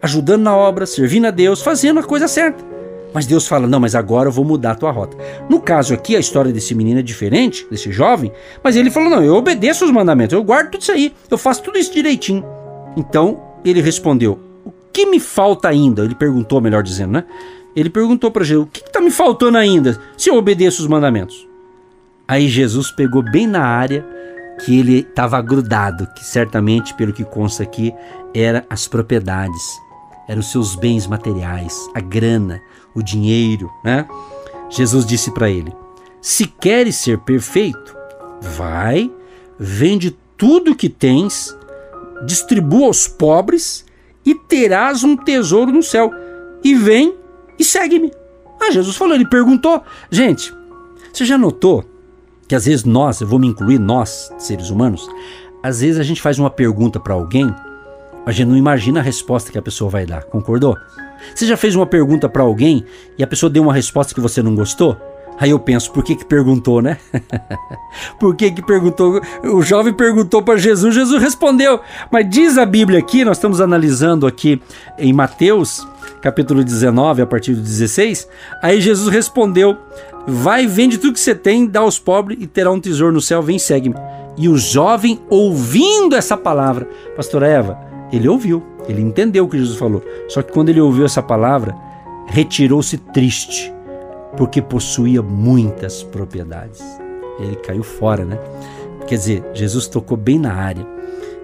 ajudando 0.00 0.42
na 0.42 0.56
obra, 0.56 0.86
servindo 0.86 1.26
a 1.26 1.30
Deus, 1.30 1.62
fazendo 1.62 2.00
a 2.00 2.02
coisa 2.02 2.28
certa. 2.28 2.64
Mas 3.12 3.26
Deus 3.26 3.46
fala: 3.46 3.66
não, 3.66 3.80
mas 3.80 3.94
agora 3.94 4.28
eu 4.28 4.32
vou 4.32 4.44
mudar 4.44 4.72
a 4.72 4.74
tua 4.74 4.90
rota. 4.90 5.16
No 5.48 5.60
caso 5.60 5.94
aqui, 5.94 6.16
a 6.16 6.20
história 6.20 6.52
desse 6.52 6.74
menino 6.74 7.00
é 7.00 7.02
diferente, 7.02 7.66
desse 7.70 7.90
jovem, 7.90 8.32
mas 8.62 8.76
ele 8.76 8.90
falou: 8.90 9.10
não, 9.10 9.22
eu 9.22 9.34
obedeço 9.34 9.84
os 9.84 9.90
mandamentos, 9.90 10.32
eu 10.32 10.42
guardo 10.42 10.70
tudo 10.70 10.82
isso 10.82 10.92
aí, 10.92 11.14
eu 11.30 11.38
faço 11.38 11.62
tudo 11.62 11.78
isso 11.78 11.92
direitinho. 11.92 12.44
Então 12.96 13.40
ele 13.64 13.80
respondeu: 13.80 14.38
o 14.64 14.72
que 14.92 15.06
me 15.06 15.20
falta 15.20 15.68
ainda? 15.68 16.04
Ele 16.04 16.14
perguntou, 16.14 16.60
melhor 16.60 16.82
dizendo, 16.82 17.12
né? 17.12 17.24
Ele 17.74 17.90
perguntou 17.90 18.30
para 18.30 18.44
Jesus: 18.44 18.66
o 18.66 18.70
que 18.70 18.80
está 18.80 19.00
me 19.00 19.10
faltando 19.10 19.58
ainda 19.58 20.00
se 20.16 20.30
eu 20.30 20.36
obedeço 20.36 20.82
os 20.82 20.88
mandamentos? 20.88 21.48
Aí 22.26 22.48
Jesus 22.48 22.92
pegou 22.92 23.22
bem 23.22 23.46
na 23.46 23.62
área 23.62 24.06
que 24.64 24.78
ele 24.78 25.00
estava 25.00 25.40
grudado, 25.40 26.06
que 26.14 26.24
certamente, 26.24 26.94
pelo 26.94 27.12
que 27.12 27.24
consta 27.24 27.62
aqui, 27.62 27.94
era 28.34 28.64
as 28.68 28.86
propriedades, 28.86 29.62
eram 30.28 30.40
os 30.40 30.52
seus 30.52 30.76
bens 30.76 31.06
materiais, 31.06 31.76
a 31.94 32.00
grana, 32.00 32.60
o 32.94 33.02
dinheiro, 33.02 33.70
né? 33.84 34.06
Jesus 34.68 35.04
disse 35.04 35.30
para 35.30 35.50
ele: 35.50 35.72
Se 36.20 36.46
queres 36.46 36.96
ser 36.96 37.18
perfeito, 37.18 37.96
vai, 38.40 39.10
vende 39.58 40.16
tudo 40.36 40.74
que 40.74 40.88
tens, 40.88 41.56
distribua 42.24 42.86
aos 42.86 43.06
pobres 43.06 43.84
e 44.24 44.34
terás 44.34 45.04
um 45.04 45.16
tesouro 45.16 45.72
no 45.72 45.82
céu. 45.82 46.10
E 46.62 46.74
vem 46.74 47.14
e 47.58 47.64
segue-me. 47.64 48.12
Ah, 48.60 48.70
Jesus 48.70 48.96
falou, 48.96 49.14
ele 49.14 49.26
perguntou. 49.26 49.82
Gente, 50.10 50.54
você 51.12 51.24
já 51.24 51.38
notou 51.38 51.84
que 52.46 52.54
às 52.54 52.66
vezes 52.66 52.84
nós, 52.84 53.20
eu 53.20 53.26
vou 53.26 53.38
me 53.38 53.46
incluir, 53.46 53.78
nós, 53.78 54.32
seres 54.38 54.70
humanos, 54.70 55.08
às 55.62 55.80
vezes 55.80 56.00
a 56.00 56.02
gente 56.02 56.20
faz 56.20 56.38
uma 56.38 56.50
pergunta 56.50 56.98
para 56.98 57.14
alguém, 57.14 57.54
a 58.26 58.32
gente 58.32 58.48
não 58.48 58.56
imagina 58.56 59.00
a 59.00 59.02
resposta 59.02 59.52
que 59.52 59.58
a 59.58 59.62
pessoa 59.62 59.90
vai 59.90 60.04
dar, 60.04 60.24
concordou? 60.24 60.76
Você 61.34 61.46
já 61.46 61.56
fez 61.56 61.74
uma 61.74 61.86
pergunta 61.86 62.28
para 62.28 62.42
alguém 62.42 62.84
e 63.18 63.22
a 63.22 63.26
pessoa 63.26 63.50
deu 63.50 63.62
uma 63.62 63.74
resposta 63.74 64.14
que 64.14 64.20
você 64.20 64.42
não 64.42 64.54
gostou? 64.54 64.96
Aí 65.40 65.50
eu 65.50 65.58
penso, 65.58 65.90
por 65.90 66.04
que 66.04 66.14
que 66.14 66.24
perguntou, 66.24 66.82
né? 66.82 66.98
por 68.20 68.36
que 68.36 68.50
que 68.50 68.60
perguntou? 68.60 69.22
O 69.42 69.62
jovem 69.62 69.90
perguntou 69.90 70.42
para 70.42 70.58
Jesus, 70.58 70.94
Jesus 70.94 71.22
respondeu. 71.22 71.80
Mas 72.10 72.28
diz 72.28 72.58
a 72.58 72.66
Bíblia 72.66 72.98
aqui, 72.98 73.24
nós 73.24 73.38
estamos 73.38 73.58
analisando 73.58 74.26
aqui 74.26 74.60
em 74.98 75.14
Mateus, 75.14 75.88
capítulo 76.20 76.62
19, 76.62 77.22
a 77.22 77.26
partir 77.26 77.54
do 77.54 77.62
16. 77.62 78.28
Aí 78.62 78.82
Jesus 78.82 79.08
respondeu: 79.08 79.78
Vai, 80.26 80.66
vende 80.66 80.98
tudo 80.98 81.14
que 81.14 81.20
você 81.20 81.34
tem, 81.34 81.66
dá 81.66 81.80
aos 81.80 81.98
pobres 81.98 82.36
e 82.38 82.46
terá 82.46 82.70
um 82.70 82.78
tesouro 82.78 83.14
no 83.14 83.20
céu, 83.22 83.40
vem 83.40 83.58
segue-me. 83.58 83.96
E 84.36 84.46
o 84.46 84.58
jovem, 84.58 85.20
ouvindo 85.30 86.14
essa 86.14 86.36
palavra, 86.36 86.86
pastora 87.16 87.48
Eva, 87.48 87.89
ele 88.12 88.28
ouviu, 88.28 88.62
ele 88.88 89.00
entendeu 89.00 89.44
o 89.44 89.48
que 89.48 89.58
Jesus 89.58 89.78
falou. 89.78 90.02
Só 90.28 90.42
que 90.42 90.52
quando 90.52 90.68
ele 90.68 90.80
ouviu 90.80 91.04
essa 91.04 91.22
palavra, 91.22 91.74
retirou-se 92.26 92.96
triste, 92.98 93.72
porque 94.36 94.60
possuía 94.62 95.22
muitas 95.22 96.02
propriedades. 96.02 96.82
Ele 97.38 97.56
caiu 97.56 97.82
fora, 97.82 98.24
né? 98.24 98.38
Quer 99.06 99.16
dizer, 99.16 99.44
Jesus 99.54 99.88
tocou 99.88 100.16
bem 100.16 100.38
na 100.38 100.52
área. 100.52 100.86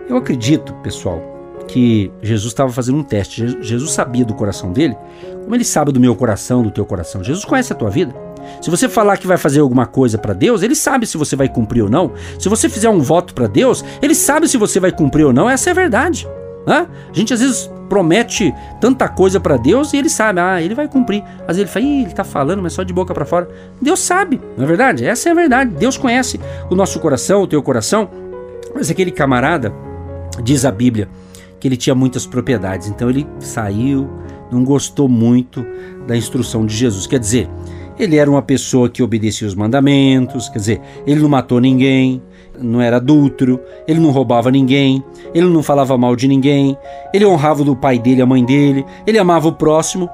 Eu 0.08 0.16
acredito, 0.16 0.72
pessoal, 0.74 1.20
que 1.66 2.12
Jesus 2.22 2.52
estava 2.52 2.70
fazendo 2.70 2.98
um 2.98 3.02
teste. 3.02 3.58
Jesus 3.60 3.90
sabia 3.90 4.24
do 4.24 4.34
coração 4.34 4.72
dele, 4.72 4.96
como 5.42 5.54
ele 5.54 5.64
sabe 5.64 5.90
do 5.90 5.98
meu 5.98 6.14
coração, 6.14 6.62
do 6.62 6.70
teu 6.70 6.84
coração. 6.84 7.24
Jesus 7.24 7.44
conhece 7.44 7.72
a 7.72 7.76
tua 7.76 7.90
vida. 7.90 8.14
Se 8.60 8.70
você 8.70 8.88
falar 8.88 9.16
que 9.16 9.26
vai 9.26 9.36
fazer 9.36 9.60
alguma 9.60 9.86
coisa 9.86 10.16
para 10.16 10.32
Deus, 10.32 10.62
ele 10.62 10.74
sabe 10.76 11.06
se 11.06 11.16
você 11.16 11.34
vai 11.34 11.48
cumprir 11.48 11.82
ou 11.82 11.90
não. 11.90 12.12
Se 12.38 12.48
você 12.48 12.68
fizer 12.68 12.88
um 12.88 13.00
voto 13.00 13.34
para 13.34 13.48
Deus, 13.48 13.84
ele 14.00 14.14
sabe 14.14 14.48
se 14.48 14.56
você 14.56 14.78
vai 14.78 14.92
cumprir 14.92 15.24
ou 15.24 15.32
não. 15.32 15.50
Essa 15.50 15.70
é 15.70 15.72
a 15.72 15.74
verdade. 15.74 16.28
A 16.66 16.86
gente 17.12 17.32
às 17.32 17.40
vezes 17.40 17.70
promete 17.88 18.52
tanta 18.80 19.08
coisa 19.08 19.38
para 19.38 19.56
Deus 19.56 19.92
e 19.92 19.96
ele 19.96 20.08
sabe, 20.08 20.40
ah, 20.40 20.60
ele 20.60 20.74
vai 20.74 20.88
cumprir. 20.88 21.22
Às 21.46 21.56
vezes 21.56 21.60
ele 21.60 21.68
fala, 21.68 21.84
Ih, 21.84 22.02
ele 22.02 22.12
tá 22.12 22.24
falando, 22.24 22.62
mas 22.62 22.72
só 22.72 22.82
de 22.82 22.92
boca 22.92 23.14
para 23.14 23.24
fora. 23.24 23.48
Deus 23.80 24.00
sabe, 24.00 24.40
não 24.56 24.64
é 24.64 24.66
verdade? 24.66 25.04
Essa 25.04 25.28
é 25.28 25.32
a 25.32 25.34
verdade. 25.34 25.70
Deus 25.70 25.96
conhece 25.96 26.40
o 26.68 26.74
nosso 26.74 26.98
coração, 26.98 27.42
o 27.42 27.46
teu 27.46 27.62
coração. 27.62 28.10
Mas 28.74 28.90
aquele 28.90 29.10
camarada, 29.10 29.72
diz 30.42 30.64
a 30.64 30.72
Bíblia, 30.72 31.08
que 31.60 31.68
ele 31.68 31.76
tinha 31.76 31.94
muitas 31.94 32.26
propriedades. 32.26 32.88
Então 32.88 33.08
ele 33.08 33.26
saiu, 33.38 34.10
não 34.50 34.64
gostou 34.64 35.08
muito 35.08 35.64
da 36.06 36.16
instrução 36.16 36.66
de 36.66 36.74
Jesus. 36.74 37.06
Quer 37.06 37.18
dizer, 37.20 37.48
ele 37.98 38.16
era 38.16 38.30
uma 38.30 38.42
pessoa 38.42 38.88
que 38.88 39.02
obedecia 39.02 39.46
os 39.46 39.54
mandamentos, 39.54 40.48
quer 40.48 40.58
dizer, 40.58 40.80
ele 41.06 41.20
não 41.20 41.28
matou 41.28 41.60
ninguém, 41.60 42.22
não 42.60 42.80
era 42.80 42.96
adúltero, 42.96 43.60
ele 43.86 44.00
não 44.00 44.10
roubava 44.10 44.50
ninguém, 44.50 45.02
ele 45.34 45.46
não 45.46 45.62
falava 45.62 45.96
mal 45.96 46.14
de 46.16 46.28
ninguém, 46.28 46.76
ele 47.12 47.24
honrava 47.24 47.62
o 47.62 47.76
pai 47.76 47.98
dele, 47.98 48.22
a 48.22 48.26
mãe 48.26 48.44
dele, 48.44 48.84
ele 49.06 49.18
amava 49.18 49.48
o 49.48 49.52
próximo. 49.52 50.08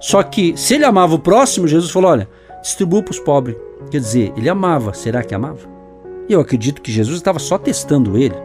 Só 0.00 0.22
que 0.22 0.56
se 0.56 0.74
ele 0.74 0.84
amava 0.84 1.14
o 1.14 1.18
próximo, 1.18 1.68
Jesus 1.68 1.90
falou: 1.90 2.10
olha, 2.10 2.28
distribua 2.60 3.02
para 3.02 3.12
os 3.12 3.20
pobres. 3.20 3.56
Quer 3.90 3.98
dizer, 3.98 4.32
ele 4.36 4.48
amava, 4.48 4.94
será 4.94 5.22
que 5.22 5.34
amava? 5.34 5.68
E 6.28 6.32
eu 6.32 6.40
acredito 6.40 6.80
que 6.80 6.92
Jesus 6.92 7.16
estava 7.16 7.38
só 7.38 7.58
testando 7.58 8.16
ele. 8.16 8.36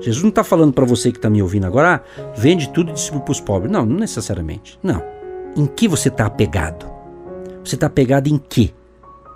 Jesus 0.00 0.22
não 0.22 0.30
está 0.30 0.44
falando 0.44 0.72
para 0.72 0.84
você 0.84 1.10
que 1.10 1.18
está 1.18 1.30
me 1.30 1.42
ouvindo 1.42 1.66
agora, 1.66 1.96
ah, 1.96 2.22
vende 2.36 2.68
tudo 2.70 2.90
e 2.90 2.94
distribui 2.94 3.22
para 3.22 3.32
os 3.32 3.40
pobres. 3.40 3.70
Não, 3.70 3.84
não 3.84 3.96
necessariamente. 3.96 4.78
Não. 4.82 5.02
Em 5.56 5.66
que 5.66 5.88
você 5.88 6.08
está 6.08 6.26
apegado? 6.26 6.86
Você 7.64 7.74
está 7.74 7.86
apegado 7.86 8.28
em 8.28 8.38
quê? 8.38 8.72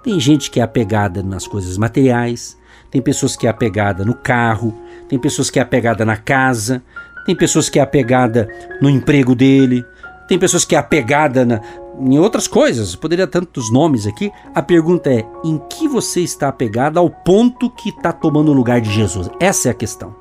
Tem 0.03 0.19
gente 0.21 0.51
que 0.51 0.61
é 0.61 0.63
apegada 0.63 1.23
nas 1.23 1.47
coisas 1.47 1.77
materiais, 1.77 2.57
tem 2.91 3.01
pessoas 3.01 3.37
que 3.37 3.47
é 3.47 3.51
apegada 3.51 4.05
no 4.05 4.15
carro, 4.15 4.75
tem 5.09 5.19
pessoas 5.19 5.51
que 5.51 5.59
é 5.59 5.63
apegada 5.63 6.05
na 6.05 6.17
casa, 6.17 6.83
tem 7.25 7.37
pessoas 7.37 7.69
que 7.69 7.79
é 7.79 7.83
apegada 7.83 8.49
no 8.81 8.91
emprego 8.91 9.35
dele, 9.35 9.85
tem 10.29 10.39
pessoas 10.39 10.65
que 10.65 10.75
é 10.75 10.79
apegada 10.79 11.45
na, 11.45 11.61
em 11.99 12.19
outras 12.19 12.47
coisas, 12.47 12.95
poderia 12.95 13.27
tantos 13.27 13.71
nomes 13.73 14.07
aqui. 14.07 14.31
A 14.55 14.63
pergunta 14.63 15.11
é: 15.11 15.25
em 15.45 15.59
que 15.69 15.89
você 15.89 16.21
está 16.21 16.49
apegado 16.49 16.99
ao 16.99 17.11
ponto 17.11 17.71
que 17.71 17.91
está 17.91 18.13
tomando 18.13 18.51
o 18.51 18.55
lugar 18.55 18.81
de 18.81 18.91
Jesus? 18.91 19.29
Essa 19.39 19.69
é 19.69 19.71
a 19.71 19.75
questão. 19.75 20.15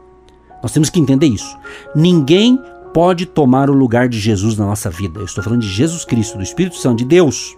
Nós 0.61 0.71
temos 0.71 0.89
que 0.89 0.99
entender 0.99 1.27
isso. 1.27 1.57
Ninguém 1.95 2.61
pode 2.93 3.25
tomar 3.25 3.69
o 3.69 3.73
lugar 3.73 4.09
de 4.09 4.19
Jesus 4.19 4.57
na 4.57 4.65
nossa 4.65 4.89
vida. 4.89 5.19
Eu 5.19 5.25
estou 5.25 5.43
falando 5.43 5.61
de 5.61 5.69
Jesus 5.69 6.03
Cristo, 6.03 6.37
do 6.37 6.43
Espírito 6.43 6.75
Santo, 6.75 6.97
de 6.97 7.05
Deus. 7.05 7.57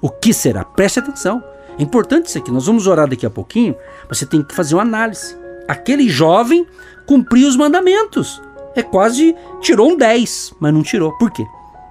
O 0.00 0.08
que 0.08 0.32
será? 0.32 0.64
Preste 0.64 1.00
atenção. 1.00 1.42
É 1.78 1.82
importante 1.82 2.26
isso 2.26 2.38
aqui. 2.38 2.50
Nós 2.50 2.66
vamos 2.66 2.86
orar 2.86 3.08
daqui 3.08 3.24
a 3.24 3.30
pouquinho. 3.30 3.74
Você 4.08 4.26
tem 4.26 4.42
que 4.42 4.54
fazer 4.54 4.74
uma 4.74 4.82
análise. 4.82 5.36
Aquele 5.66 6.08
jovem 6.08 6.66
cumpriu 7.06 7.48
os 7.48 7.56
mandamentos. 7.56 8.42
É 8.74 8.82
quase 8.82 9.34
tirou 9.60 9.90
um 9.90 9.96
10, 9.96 10.54
mas 10.60 10.74
não 10.74 10.82
tirou. 10.82 11.12
Por 11.18 11.30
quê? 11.30 11.44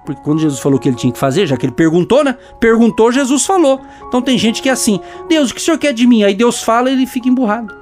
Porque 0.04 0.22
quando 0.22 0.40
Jesus 0.40 0.60
falou 0.60 0.78
que 0.78 0.88
ele 0.88 0.96
tinha 0.96 1.12
que 1.12 1.18
fazer, 1.18 1.46
já 1.46 1.56
que 1.56 1.66
ele 1.66 1.72
perguntou, 1.72 2.24
né? 2.24 2.36
Perguntou, 2.58 3.12
Jesus 3.12 3.44
falou. 3.44 3.80
Então 4.06 4.22
tem 4.22 4.38
gente 4.38 4.62
que 4.62 4.68
é 4.68 4.72
assim: 4.72 5.00
Deus, 5.28 5.50
o 5.50 5.54
que 5.54 5.60
o 5.60 5.62
senhor 5.62 5.76
quer 5.76 5.92
de 5.92 6.06
mim? 6.06 6.22
Aí 6.22 6.34
Deus 6.34 6.62
fala 6.62 6.88
e 6.88 6.94
ele 6.94 7.06
fica 7.06 7.28
emburrado. 7.28 7.76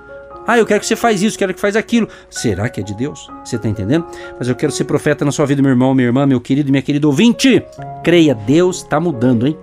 Ah, 0.46 0.58
eu 0.58 0.66
quero 0.66 0.80
que 0.80 0.86
você 0.86 0.94
faz 0.94 1.22
isso, 1.22 1.36
quero 1.36 1.52
que 1.52 1.60
faz 1.60 1.74
aquilo. 1.74 2.08
Será 2.30 2.68
que 2.68 2.80
é 2.80 2.82
de 2.82 2.94
Deus? 2.94 3.28
Você 3.44 3.56
está 3.56 3.68
entendendo? 3.68 4.06
Mas 4.38 4.48
eu 4.48 4.54
quero 4.54 4.70
ser 4.70 4.84
profeta 4.84 5.24
na 5.24 5.32
sua 5.32 5.44
vida, 5.44 5.60
meu 5.60 5.70
irmão, 5.70 5.92
minha 5.92 6.06
irmã, 6.06 6.24
meu 6.24 6.40
querido 6.40 6.68
e 6.68 6.72
minha 6.72 6.82
querida 6.82 7.06
ouvinte. 7.06 7.64
Creia, 8.04 8.34
Deus 8.34 8.78
está 8.78 9.00
mudando, 9.00 9.46
hein? 9.46 9.56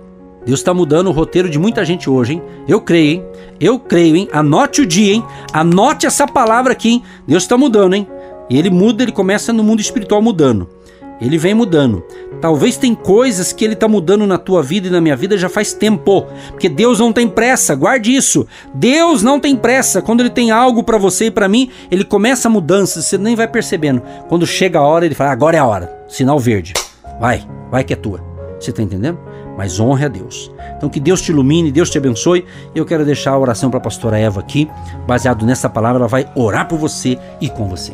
Deus 0.46 0.60
está 0.60 0.74
mudando 0.74 1.08
o 1.08 1.12
roteiro 1.12 1.48
de 1.48 1.58
muita 1.58 1.84
gente 1.84 2.08
hoje, 2.08 2.34
hein? 2.34 2.42
Eu 2.68 2.80
creio, 2.80 3.12
hein? 3.12 3.24
Eu 3.60 3.78
creio, 3.78 4.16
hein? 4.16 4.28
Anote 4.32 4.82
o 4.82 4.86
dia, 4.86 5.14
hein? 5.14 5.24
Anote 5.52 6.06
essa 6.06 6.26
palavra 6.26 6.72
aqui, 6.72 6.90
hein? 6.90 7.02
Deus 7.26 7.44
está 7.44 7.56
mudando, 7.56 7.94
hein? 7.94 8.06
E 8.50 8.58
ele 8.58 8.70
muda, 8.70 9.02
ele 9.02 9.12
começa 9.12 9.52
no 9.52 9.64
mundo 9.64 9.80
espiritual 9.80 10.20
mudando. 10.20 10.68
Ele 11.20 11.38
vem 11.38 11.54
mudando. 11.54 12.04
Talvez 12.40 12.76
tem 12.76 12.94
coisas 12.94 13.52
que 13.52 13.64
ele 13.64 13.74
está 13.74 13.88
mudando 13.88 14.26
na 14.26 14.36
tua 14.36 14.62
vida 14.62 14.88
e 14.88 14.90
na 14.90 15.00
minha 15.00 15.16
vida 15.16 15.38
já 15.38 15.48
faz 15.48 15.72
tempo. 15.72 16.26
Porque 16.50 16.68
Deus 16.68 16.98
não 16.98 17.12
tem 17.12 17.28
pressa, 17.28 17.74
guarde 17.74 18.14
isso. 18.14 18.46
Deus 18.74 19.22
não 19.22 19.38
tem 19.40 19.56
pressa. 19.56 20.02
Quando 20.02 20.20
ele 20.20 20.30
tem 20.30 20.50
algo 20.50 20.82
para 20.82 20.98
você 20.98 21.26
e 21.26 21.30
para 21.30 21.48
mim, 21.48 21.70
ele 21.90 22.04
começa 22.04 22.48
a 22.48 22.50
mudança, 22.50 23.00
você 23.00 23.16
nem 23.16 23.36
vai 23.36 23.48
percebendo. 23.48 24.02
Quando 24.28 24.46
chega 24.46 24.78
a 24.78 24.82
hora, 24.82 25.06
ele 25.06 25.14
fala: 25.14 25.30
agora 25.30 25.56
é 25.56 25.60
a 25.60 25.66
hora. 25.66 26.04
Sinal 26.08 26.38
verde. 26.38 26.74
Vai, 27.20 27.46
vai 27.70 27.84
que 27.84 27.92
é 27.92 27.96
tua. 27.96 28.20
Você 28.58 28.70
está 28.70 28.82
entendendo? 28.82 29.18
Mas 29.56 29.78
honre 29.80 30.04
a 30.04 30.08
Deus. 30.08 30.50
Então 30.76 30.88
que 30.88 31.00
Deus 31.00 31.20
te 31.20 31.30
ilumine, 31.30 31.70
Deus 31.70 31.90
te 31.90 31.98
abençoe. 31.98 32.44
Eu 32.74 32.84
quero 32.84 33.04
deixar 33.04 33.32
a 33.32 33.38
oração 33.38 33.70
para 33.70 33.78
a 33.78 33.82
pastora 33.82 34.18
Eva 34.18 34.40
aqui, 34.40 34.68
baseado 35.06 35.46
nessa 35.46 35.68
palavra, 35.68 36.00
ela 36.00 36.08
vai 36.08 36.30
orar 36.34 36.68
por 36.68 36.78
você 36.78 37.18
e 37.40 37.48
com 37.48 37.68
você. 37.68 37.92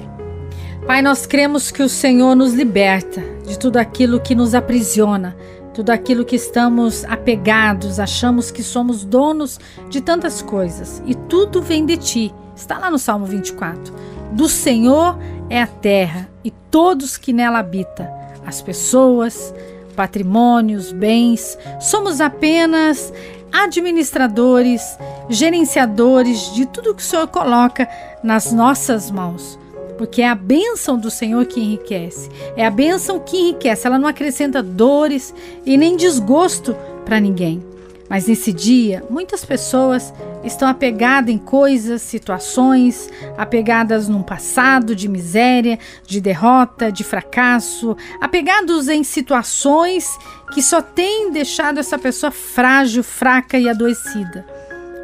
Pai, 0.87 1.02
nós 1.02 1.26
cremos 1.26 1.71
que 1.71 1.83
o 1.83 1.88
Senhor 1.88 2.35
nos 2.35 2.52
liberta 2.52 3.23
de 3.47 3.59
tudo 3.59 3.76
aquilo 3.76 4.19
que 4.19 4.35
nos 4.35 4.55
aprisiona, 4.55 5.37
tudo 5.73 5.90
aquilo 5.90 6.25
que 6.25 6.35
estamos 6.35 7.05
apegados, 7.05 8.00
achamos 8.00 8.50
que 8.50 8.62
somos 8.62 9.05
donos 9.05 9.61
de 9.88 10.00
tantas 10.00 10.43
coisas 10.43 11.02
e 11.07 11.14
tudo 11.14 11.62
vem 11.62 11.87
de 11.87 11.97
ti. 11.97 12.35
Está 12.57 12.79
lá 12.79 12.90
no 12.90 12.99
Salmo 12.99 13.25
24. 13.25 13.95
Do 14.33 14.49
Senhor 14.49 15.19
é 15.49 15.62
a 15.62 15.67
terra 15.67 16.29
e 16.45 16.50
todos 16.50 17.17
que 17.17 17.33
nela 17.33 17.59
habitam, 17.59 18.09
as 18.45 18.61
pessoas, 18.61 19.55
patrimônios, 20.00 20.92
bens, 20.92 21.59
somos 21.78 22.23
apenas 22.23 23.12
administradores, 23.52 24.80
gerenciadores 25.28 26.54
de 26.54 26.64
tudo 26.64 26.95
que 26.95 27.02
o 27.02 27.04
Senhor 27.04 27.28
coloca 27.28 27.87
nas 28.23 28.50
nossas 28.50 29.11
mãos. 29.11 29.59
Porque 29.99 30.23
é 30.23 30.28
a 30.30 30.35
bênção 30.35 30.99
do 30.99 31.11
Senhor 31.11 31.45
que 31.45 31.61
enriquece. 31.61 32.30
É 32.57 32.64
a 32.64 32.71
bênção 32.71 33.21
que 33.21 33.37
enriquece. 33.37 33.87
Ela 33.87 33.99
não 33.99 34.09
acrescenta 34.09 34.62
dores 34.62 35.35
e 35.66 35.76
nem 35.76 35.99
desgosto 35.99 36.75
para 37.04 37.21
ninguém. 37.21 37.62
Mas 38.11 38.26
nesse 38.26 38.52
dia, 38.52 39.05
muitas 39.09 39.45
pessoas 39.45 40.12
estão 40.43 40.67
apegadas 40.67 41.33
em 41.33 41.38
coisas, 41.38 42.02
situações, 42.02 43.09
apegadas 43.38 44.09
num 44.09 44.21
passado 44.21 44.97
de 44.97 45.09
miséria, 45.09 45.79
de 46.05 46.21
derrota, 46.21 46.90
de 46.90 47.05
fracasso, 47.05 47.97
apegados 48.21 48.88
em 48.88 49.05
situações 49.05 50.09
que 50.52 50.61
só 50.61 50.83
têm 50.83 51.31
deixado 51.31 51.79
essa 51.79 51.97
pessoa 51.97 52.33
frágil, 52.33 53.05
fraca 53.05 53.57
e 53.57 53.69
adoecida. 53.69 54.45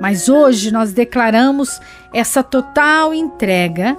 Mas 0.01 0.29
hoje 0.29 0.73
nós 0.73 0.93
declaramos 0.93 1.81
essa 2.13 2.43
total 2.43 3.15
entrega, 3.15 3.97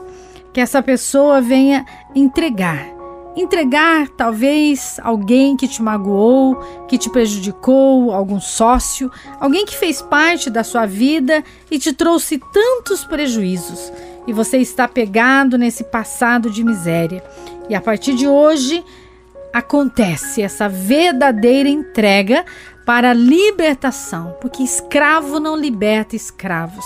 que 0.54 0.60
essa 0.60 0.84
pessoa 0.84 1.40
venha 1.40 1.86
entregar 2.14 2.97
entregar 3.42 4.08
talvez 4.10 5.00
alguém 5.04 5.56
que 5.56 5.68
te 5.68 5.82
magoou, 5.82 6.56
que 6.88 6.98
te 6.98 7.10
prejudicou, 7.10 8.12
algum 8.12 8.40
sócio, 8.40 9.12
alguém 9.40 9.66
que 9.66 9.76
fez 9.76 10.02
parte 10.02 10.50
da 10.50 10.64
sua 10.64 10.86
vida 10.86 11.44
e 11.70 11.78
te 11.78 11.94
trouxe 11.94 12.40
tantos 12.52 13.06
prejuízos. 13.06 13.92
E 14.26 14.34
você 14.34 14.58
está 14.58 14.88
pegado 14.88 15.58
nesse 15.58 15.84
passado 15.84 16.50
de 16.50 16.64
miséria. 16.64 17.24
E 17.70 17.76
a 17.76 17.82
partir 17.82 18.16
de 18.16 18.28
hoje 18.28 18.84
acontece 19.54 20.42
essa 20.42 20.68
verdadeira 20.68 21.70
entrega 21.70 22.46
para 22.86 23.12
a 23.12 23.14
libertação, 23.14 24.36
porque 24.40 24.64
escravo 24.64 25.40
não 25.40 25.56
liberta 25.56 26.16
escravos. 26.16 26.86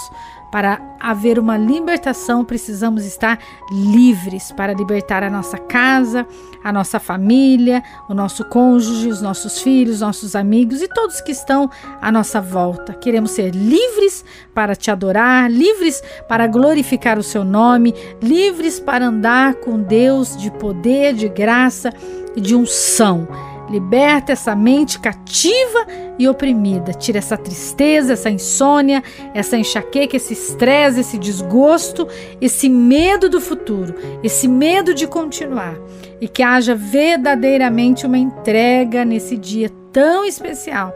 Para 0.52 0.82
haver 1.00 1.40
uma 1.40 1.58
libertação, 1.58 2.44
precisamos 2.44 3.06
estar 3.06 3.40
livres 3.72 4.52
para 4.52 4.74
libertar 4.74 5.24
a 5.24 5.30
nossa 5.30 5.58
casa, 5.58 6.28
a 6.64 6.72
nossa 6.74 7.00
família, 7.00 7.82
o 8.10 8.14
nosso 8.14 8.44
cônjuge, 8.46 9.08
os 9.08 9.22
nossos 9.22 9.62
filhos, 9.62 10.02
nossos 10.02 10.36
amigos 10.36 10.82
e 10.82 10.88
todos 10.88 11.22
que 11.22 11.32
estão 11.32 11.70
à 12.02 12.12
nossa 12.12 12.42
volta. 12.42 12.94
Queremos 12.94 13.32
ser 13.32 13.56
livres 13.56 14.26
para 14.54 14.76
te 14.76 14.92
adorar, 14.92 15.50
livres 15.50 16.04
para 16.28 16.48
glorificar 16.48 17.18
o 17.18 17.24
seu 17.24 17.46
nome, 17.46 17.96
livres 18.22 18.80
para 18.80 19.08
andar 19.08 19.56
com 19.56 19.80
Deus 19.80 20.36
de 20.36 20.52
poder, 20.52 21.14
de 21.14 21.30
graça 21.30 21.92
e 22.36 22.42
de 22.42 22.54
unção 22.54 23.51
Liberta 23.72 24.34
essa 24.34 24.54
mente 24.54 25.00
cativa 25.00 25.88
e 26.20 26.28
oprimida. 26.28 26.92
Tira 26.94 27.20
essa 27.20 27.38
tristeza, 27.38 28.14
essa 28.14 28.30
insônia, 28.30 29.02
essa 29.34 29.58
enxaqueca, 29.58 30.18
esse 30.18 30.34
estresse, 30.34 31.00
esse 31.00 31.18
desgosto, 31.18 32.06
esse 32.42 32.68
medo 32.68 33.30
do 33.30 33.40
futuro, 33.40 33.96
esse 34.22 34.46
medo 34.46 34.94
de 34.94 35.08
continuar. 35.08 35.76
E 36.20 36.28
que 36.28 36.44
haja 36.44 36.76
verdadeiramente 36.76 38.06
uma 38.06 38.18
entrega 38.18 39.06
nesse 39.06 39.38
dia 39.38 39.70
tão 39.92 40.26
especial, 40.26 40.94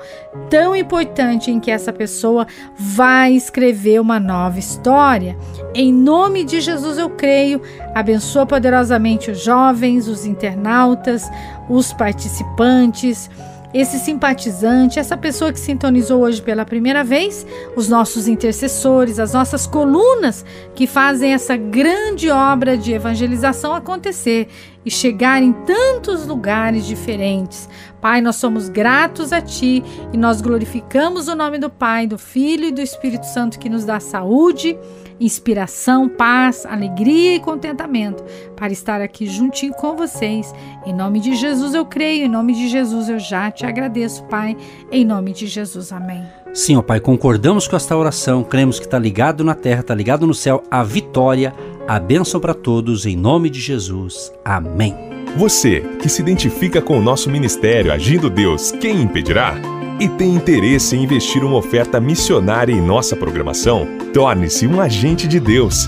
tão 0.50 0.76
importante 0.76 1.52
em 1.52 1.60
que 1.60 1.72
essa 1.72 1.92
pessoa 1.92 2.48
vai 2.78 3.34
escrever 3.34 4.00
uma 4.00 4.20
nova 4.20 4.60
história. 4.60 5.38
Em 5.74 5.94
nome 5.94 6.44
de 6.44 6.62
Jesus 6.62 6.98
eu 6.98 7.10
creio. 7.10 7.62
Abençoa 7.94 8.46
poderosamente 8.46 9.32
os 9.32 9.44
jovens, 9.44 10.08
os 10.08 10.26
internautas, 10.26 11.30
os 11.70 11.94
participantes 11.94 13.30
esse 13.76 14.00
simpatizante, 14.00 15.00
essa 15.00 15.18
pessoa 15.18 15.52
que 15.52 15.60
sintonizou 15.60 16.22
hoje 16.22 16.42
pela 16.42 16.64
primeira 16.64 17.04
vez, 17.04 17.46
os 17.76 17.90
nossos 17.90 18.26
intercessores, 18.26 19.20
as 19.20 19.34
nossas 19.34 19.68
colunas 19.68 20.46
que 20.74 20.88
fazem 20.88 21.34
essa 21.34 21.58
grande 21.58 22.30
obra 22.30 22.78
de 22.78 22.94
evangelização 22.94 23.76
acontecer 23.76 24.48
e 24.86 24.92
chegar 24.92 25.42
em 25.42 25.52
tantos 25.52 26.28
lugares 26.28 26.86
diferentes. 26.86 27.68
Pai, 28.00 28.22
nós 28.22 28.36
somos 28.36 28.70
gratos 28.70 29.34
a 29.34 29.42
Ti 29.42 29.84
e 30.14 30.18
nós 30.18 30.42
glorificamos 30.42 31.28
o 31.28 31.36
nome 31.36 31.58
do 31.58 31.70
Pai, 31.70 32.06
do 32.06 32.18
Filho 32.18 32.66
e 32.66 32.72
do 32.72 32.82
Espírito 32.82 33.26
Santo 33.26 33.58
que 33.58 33.70
nos 33.70 33.84
dá 33.84 34.00
saúde 34.00 34.78
inspiração, 35.20 36.10
paz, 36.10 36.66
alegria 36.66 37.36
e 37.36 37.40
contentamento 37.40 38.24
para 38.56 38.72
estar 38.72 39.02
aqui 39.02 39.26
juntinho 39.28 39.74
com 39.74 39.96
vocês. 39.96 40.54
Em 40.86 40.94
nome 40.94 41.20
de 41.20 41.36
Jesus 41.36 41.74
eu 41.74 41.86
creio, 41.86 42.26
em 42.26 42.30
nome 42.30 42.54
de 42.54 42.68
Jesus 42.68 43.10
eu 43.10 43.20
já 43.20 43.52
te 43.52 43.66
agradeço, 43.66 44.24
Pai. 44.26 44.58
Em 44.92 45.06
nome 45.06 45.34
de 45.34 45.48
Jesus, 45.48 45.92
amém. 45.92 46.45
Sim, 46.56 46.78
ó 46.78 46.82
Pai, 46.82 47.02
concordamos 47.02 47.68
com 47.68 47.76
esta 47.76 47.98
oração, 47.98 48.42
cremos 48.42 48.80
que 48.80 48.86
está 48.86 48.98
ligado 48.98 49.44
na 49.44 49.54
terra, 49.54 49.82
está 49.82 49.94
ligado 49.94 50.26
no 50.26 50.34
céu, 50.34 50.64
a 50.72 50.84
vitória, 50.84 51.54
a 51.86 52.00
bênção 52.00 52.40
para 52.40 52.54
todos, 52.54 53.06
em 53.06 53.16
nome 53.16 53.50
de 53.50 53.60
Jesus. 53.60 54.32
Amém. 54.44 54.96
Você 55.36 55.82
que 56.02 56.08
se 56.08 56.22
identifica 56.22 56.82
com 56.82 56.98
o 56.98 57.02
nosso 57.02 57.30
ministério 57.30 57.92
Agindo 57.92 58.30
Deus, 58.30 58.72
quem 58.72 59.02
impedirá? 59.02 59.54
e 60.00 60.10
tem 60.10 60.36
interesse 60.36 60.96
em 60.96 61.04
investir 61.04 61.44
uma 61.44 61.56
oferta 61.56 62.02
missionária 62.02 62.74
em 62.74 62.82
nossa 62.82 63.16
programação, 63.16 63.88
torne-se 64.14 64.68
um 64.68 64.82
agente 64.82 65.26
de 65.26 65.40
Deus 65.40 65.88